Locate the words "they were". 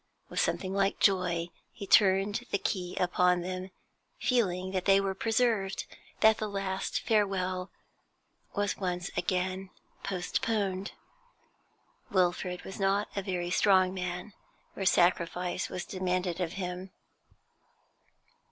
4.85-5.13